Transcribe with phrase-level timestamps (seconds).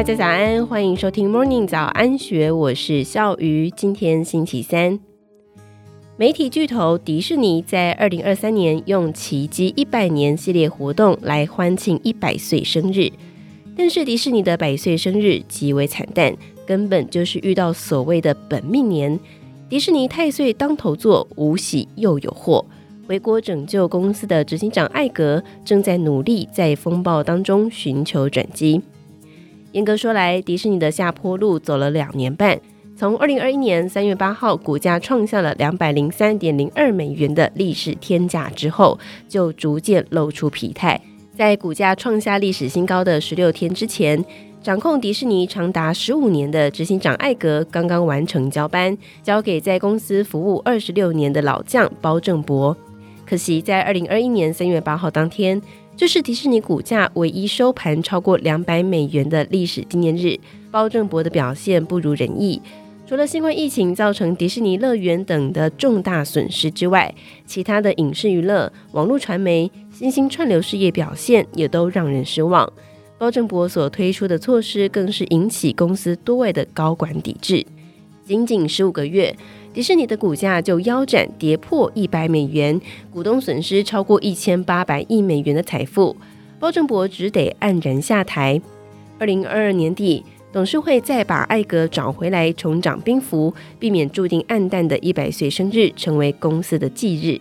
[0.00, 3.70] 大家早安，欢迎收听 Morning 早安学，我是笑鱼。
[3.70, 4.98] 今天星期三，
[6.16, 13.10] 媒体巨头迪士尼在二零二三年用奇迹一百年系列活动来欢庆一百岁生日，
[13.76, 16.34] 但是迪士尼的百岁生日极为惨淡，
[16.66, 19.20] 根本就是遇到所谓的本命年。
[19.68, 22.64] 迪士尼太岁当头坐，无喜又有祸。
[23.06, 28.80] 回国拯救公司的执行长艾格正在努力在风暴当中寻求转机。
[29.72, 32.60] 严格说来，迪士尼的下坡路走了两年半，
[32.96, 38.98] 从二零二一年三月八号股价创下了两百零三点零二美元的历史天价之后，
[39.28, 41.00] 就逐渐露出疲态。
[41.36, 44.22] 在股价创下历史新高的十六天之前，
[44.60, 52.76] 掌控迪士尼长达十五年的执行长艾格刚刚完成交班，交给在公司服务二十六年的老将包正博。
[53.24, 55.62] 可惜，在二零二一年三月八号当天，
[56.00, 60.34] 这是迪士尼股价唯一收盘超过两百美元的历史纪念日。
[60.70, 62.62] 包正博的表现不如人意，
[63.06, 72.72] 除了新冠疫情造成迪士尼乐园等的重大损失之外，其他的影视娱乐、网络传媒、新兴串流事业表现也都让人失望。
[73.18, 77.66] 包正博所推出的措施更是引起公司多位的高管抵制。
[78.24, 79.36] 仅仅十五个月，
[79.72, 82.80] 迪士尼的股价就腰斩，跌破一百美元，
[83.12, 86.16] 股东损失超过一千八百亿美元的财富，
[86.58, 88.60] 包正博只得黯然下台。
[89.20, 97.40] 二零二二年底，董事会再把艾格找回来，重掌兵符，避免注定黯淡的一百岁生日成为公司的忌日。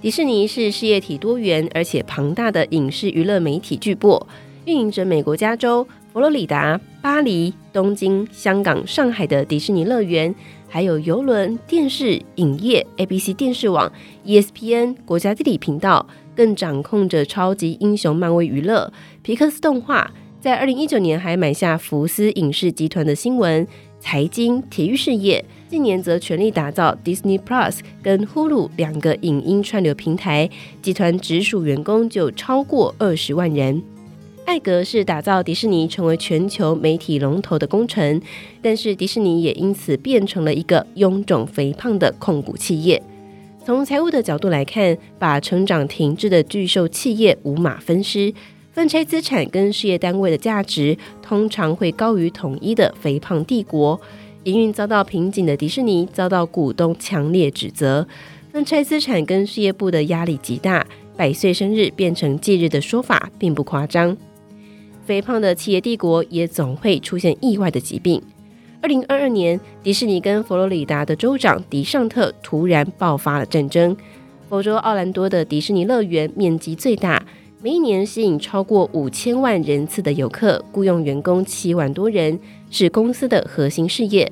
[0.00, 4.24] 迪士尼是事业体多元而且庞大的影视娱乐媒体巨擘，
[4.64, 10.34] 运营着美国加州、佛罗里达、巴黎、东京、香港、上海的迪士尼乐园。
[10.68, 13.90] 还有邮轮、电视、影业、ABC 电视网、
[14.24, 18.90] ESPN、国家地理频道，更掌控着超级英雄漫威娱乐、
[19.22, 20.10] 皮克斯动画。
[20.40, 23.66] 在二零一九年还买下福斯影视集团的新闻、
[24.00, 25.42] 财经、体育事业。
[25.68, 30.48] 近年则全力打造 Disney Plus 跟 Hulu 两个影音串流平台，
[30.82, 33.82] 集团直属员工就超过二十万人。
[34.44, 38.20] 艾格是打造迪士尼成为全球媒体龙头的功臣，
[38.60, 43.02] 但是迪士尼也因此变成了一个臃肿肥胖的控股企业。
[43.64, 48.34] 从财务的角度来看，把成长停滞的巨兽企业五马分尸，
[48.72, 53.98] 分拆资产跟事业单位的价值通常会高于统一的肥胖帝国。
[54.44, 58.06] 营运遭到瓶颈的迪士尼遭到股东强烈指责，
[58.50, 60.84] 分拆资产跟事业部的压力极大，
[61.16, 64.14] 百岁生日变成忌日的说法并不夸张。
[65.04, 68.22] 肥胖的企业帝国也总会出现意外的疾病。
[68.80, 73.96] 二零二二年，迪士尼跟佛罗里达的州长迪尚特突然爆发了战争。
[74.48, 77.24] 佛州奥兰多的迪士尼乐园面积最大，
[77.62, 82.38] 每一年吸引超过五千万人次的游客，雇佣员工七万多人，
[82.70, 84.30] 是公司的核心事业。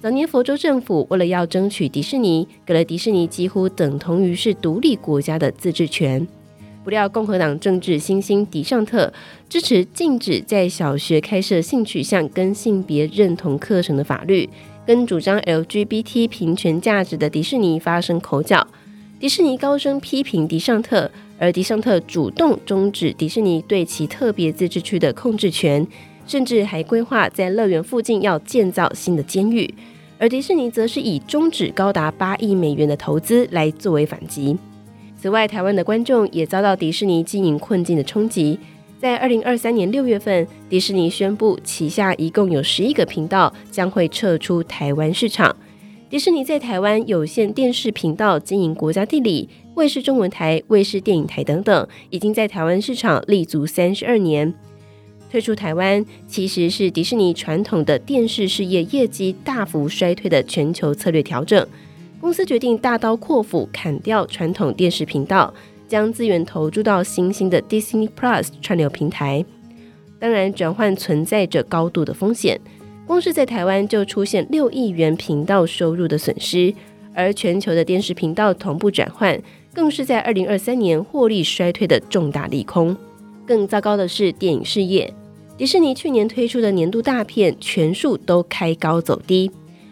[0.00, 6.28] 早年佛州政府为了要争取迪士尼，给了迪士尼几乎等同于是独立国家的自治权。
[6.86, 9.12] 不料，共和党政治新星迪尚特
[9.48, 14.48] 支持禁止在小学开设性取向跟性别认同课程的法律，
[14.86, 18.64] 跟主张 LGBT 平权价值的迪士尼发生口角。
[19.18, 21.10] 迪士尼高声批评迪尚特，
[21.40, 25.84] 而迪尚特主动终止迪士尼对其特别自治区的控制权，
[26.24, 29.68] 甚至还规划在乐园附近要建造新的监狱。
[30.20, 34.56] 而迪士尼则是以终止高达八亿美元的投资来作为反击。
[35.16, 38.58] 此外，台湾的观众也遭到迪士尼经营困境的冲击。
[38.98, 45.54] 在二零二三年六月份，迪士尼宣布旗下一共有十一个频道将会撤出台湾市场。
[46.08, 54.54] 迪士尼在台湾有线电视频道经营国家地理、卫视中文台、卫视电影台等等，已经在台湾市场立足三十二年。
[55.28, 61.66] 退出台湾其实是迪士尼传统的电视事业业绩大幅衰退的全球策略调整。
[62.26, 65.54] 公司决定大刀阔斧砍掉传统电视频道，
[65.86, 69.44] 将资源投注到新兴的 Disney Plus 串流平台。
[70.18, 72.60] 当然，转换存在着高度的风险，
[73.06, 76.74] 光是在台湾就出现六亿元频道收入的损失，
[77.14, 79.40] 而全球的电视频道同步转换，
[79.72, 82.96] 更是在二零二三年获利衰退的重大利空。
[83.46, 85.14] 更糟糕的是电影事业，
[85.56, 89.48] 迪士尼去年推出的年度大片全数都开高走低。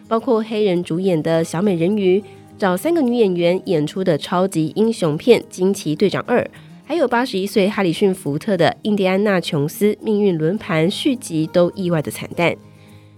[0.07, 2.23] 包括黑人主演的小美人鱼，
[2.57, 6.41] 找三个女演员演出的超级英雄片《惊奇队长二》，
[6.85, 12.55] 还有八十一岁哈里逊福特的《印第安纳琼斯命运轮盘》续集都意外的惨淡。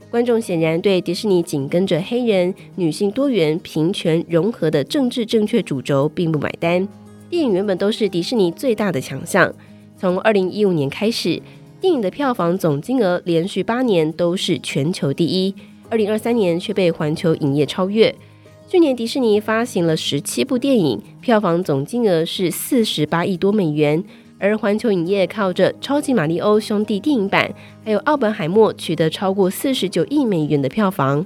[0.10, 6.88] 观众显然对迪士尼紧跟着黑人、女性多元、平权、融合的政治正确主轴并不买单。
[7.30, 9.54] 电影原本都是迪士尼最大的强项，
[9.98, 11.42] 从二零一五年开始。
[11.80, 15.54] 电影的票房总金额连续八年都是全球第一，
[15.90, 18.14] 二零二三年却被环球影业超越。
[18.68, 24.04] 去年迪士尼发行了十七部电影，票房总金额是四十八亿多美元，
[24.38, 27.50] 而环球影业靠着《超级玛利欧兄弟》电影版，
[27.86, 31.26] 还有《奥本海默》取得超过四十九亿美元的票房。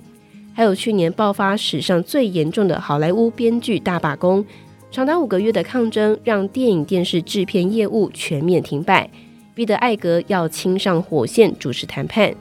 [0.54, 4.46] 还有去年爆发史上最严重的好莱坞编剧大罢工，
[4.92, 9.10] 长达五个月的抗争，让电影电视制片业务全面停摆，
[9.56, 12.32] 逼得艾格要亲上火线主持谈判。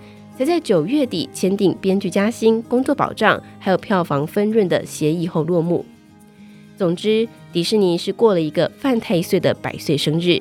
[0.40, 5.84] 才在九月底签订编剧加薪、工作保障，还有票房分润的协议后落幕。
[6.78, 10.40] 总之，迪士尼是过了一个犯太岁的百岁生日。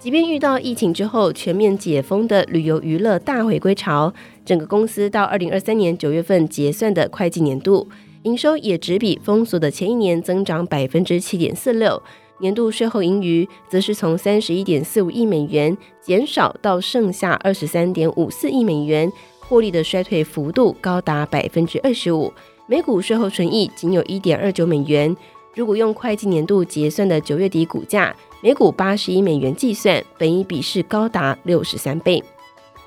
[0.00, 4.12] 即便遇到疫情之后全面解封的旅游娱乐大回归潮，
[4.44, 7.88] 整个公司到二零二三年九月份结算的会计年度
[8.24, 12.02] 营收也只比封锁的前一年增长百分之七点四六。
[12.40, 22.32] 年度税后盈余则是从三十一点四五亿美元减少到剩下二十三点五四亿美元，获利的衰退幅度高达百分之二十五，
[22.66, 25.14] 每股税后纯益仅有一点二九美元。
[25.54, 32.22] 如果用会计年度结算的九月底股价每股八十一美元计算，本益比是高达六十三倍。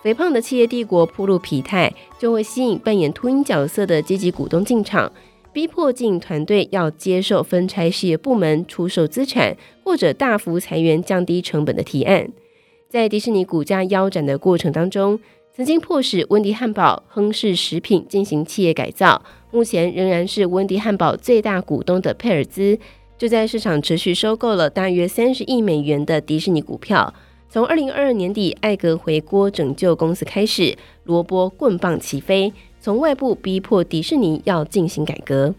[0.01, 5.11] 肥胖的企业帝国暴露疲态，就会吸引扮演秃鹰角色的积极股东进场。
[5.53, 12.27] 逼迫经营团队要接受分拆事业部门、出售资产或者大幅裁员、降低成本的提案。
[12.89, 15.19] 在迪士尼股价腰斩的过程当中，
[15.55, 22.77] 曾经迫使温迪汉堡、亨氏食品进行企业改造，目前仍然是温迪汉堡最大股东的佩尔兹，
[23.15, 27.13] 就在市场持续收购了大约三十亿美元的迪士尼股票。
[27.47, 32.51] 从二零二二年底艾格回锅拯救公司开始，萝卜棍棒齐飞。
[32.83, 35.55] 从外部逼迫迪士尼要进行改革，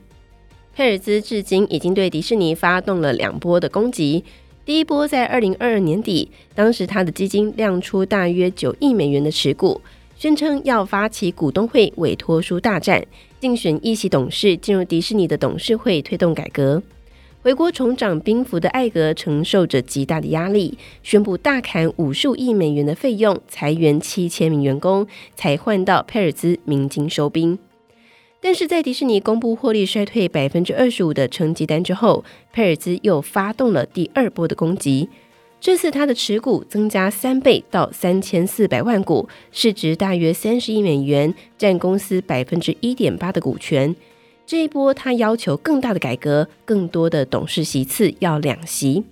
[0.77, 4.23] 佩尔兹至今已经对迪士尼发动了两波的攻击。
[4.67, 9.81] 第一波在二零二二年底，当时他的基金亮出大约九亿美元的持股，
[10.19, 13.03] 宣称要发起股东会委托书大战，
[13.41, 16.83] 竞选一席董事进入迪士尼的董事会，推动改革。
[17.45, 25.07] 回国重掌兵符的艾格承受着极大的压力，宣布大砍五十五亿美元的费用，裁员七千名员工，
[25.37, 27.59] 才换到佩尔兹鸣金收兵。
[28.41, 35.11] 但是在迪士尼公布获利衰退百分之二十五的成绩单之后，佩尔兹又发动了第二波的攻击。
[35.61, 43.95] 这次他的持股增加三倍到三千四百万股，市值大约三十亿美元，占公司百分之一点八的股权。
[44.47, 49.03] 这一波，他要求更大的改革，更多的董事席次要两席。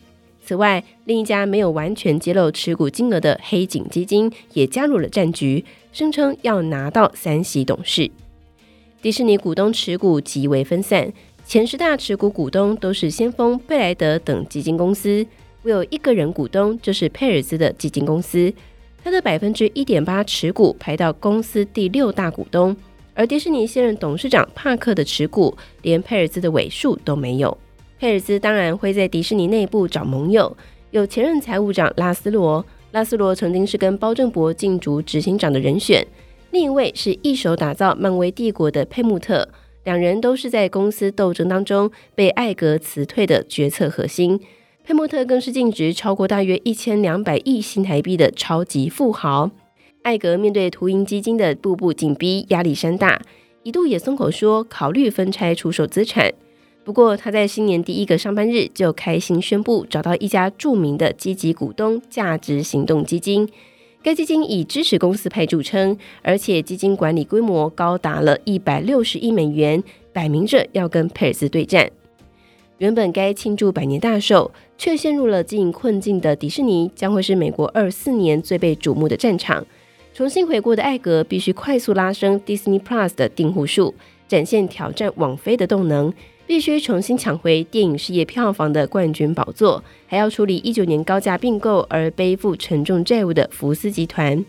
[0.45, 8.11] 此外，另一家没有完全揭露持股金额的黑井基金也加入了战局，声称要拿到三席董事。
[9.01, 11.11] 迪士尼股东持股极为分散，
[11.47, 15.27] 前十大持股股东都是先锋、贝莱德等基金公司，
[15.63, 18.53] 唯有一个人股东就是佩尔兹的基金公司，
[19.03, 22.77] 他的百分之一点八持股排到公司第六大股东。
[23.15, 27.57] 而迪士尼现任董事长帕克的持股连佩尔兹的尾数都没有。
[27.99, 30.57] 佩尔兹当然会在迪士尼内部找盟友，
[30.91, 36.03] 有前任财务长拉斯罗，拉斯罗曾经是跟包正博竞逐执行长的人选；
[36.51, 39.49] 另一位是一手打造漫威帝国的佩穆特，
[39.85, 44.41] 两人都是在公司斗争当中被艾格辞退的决策核心。
[44.85, 49.51] 佩穆特更是净值超过大约一千两百亿新台币的超级富豪。
[50.03, 53.23] 艾格面对秃鹰基金的步步紧逼，压力山大，
[53.63, 56.33] 一度也松口说考虑分拆出售资产。
[56.83, 63.49] 不过他在新年第一个上班日就开心宣布找到一家著名的积极股东——价值行动基金。
[64.03, 69.81] 该基金以支持公司派著称，而且基金管理规模高达了一百六十亿美元，
[70.13, 71.89] 摆明着要跟佩尔斯对战。
[72.79, 79.65] 原本该庆祝百年大寿，却陷入了经营困境的迪士尼，将会是美国二四年最被瞩目的战场。
[80.15, 83.95] 重新回国的艾格必须快速拉升 Disney Plus 的订户数，
[84.29, 86.13] 展现挑战网飞的动能；
[86.47, 94.45] 必须重新抢回电影事业票房的冠军宝座，还要处理一九年高价并购而背负沉重债务的福斯集团。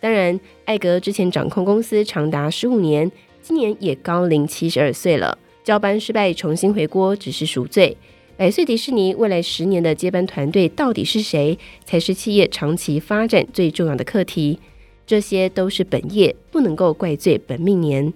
[0.00, 7.94] 当然，艾格之前掌控公司长达十五年，今年也高龄七十二岁了，交班失败，重新回锅只是赎罪。
[8.38, 14.58] 百岁迪士尼未来十年的接班团队到底是谁，才是企业长期发展最重要的课题。
[15.08, 18.12] 这些都是本业，不能够怪罪本命年。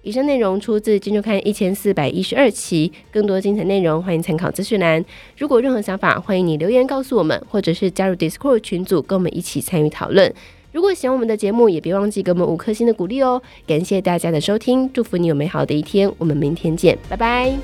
[0.00, 5.04] 以上内容出自《金周刊》一千四百一十二期，更多精彩内容欢迎参考资讯栏。
[5.36, 10.32] 如果有任何想法，欢迎你留言告诉我们，或者是加入 Discord 群组，跟我们一起参与讨论。
[10.72, 13.42] 如果喜欢我们的节目，也别忘记给我们五颗星的鼓励哦。
[13.66, 17.54] 感谢大家的收听，祝福你有美好的一天，我们明天见，拜拜。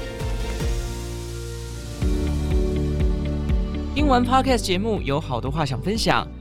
[3.95, 6.27] 听完 Podcast 节目，有好多话想分享。